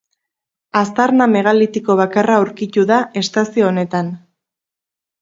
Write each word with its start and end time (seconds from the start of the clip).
Aztarna 0.79 1.27
megalitiko 1.35 1.97
bakarra 2.01 2.39
aurkitu 2.41 2.89
da 2.95 3.01
estazio 3.25 3.71
honetan. 3.71 4.15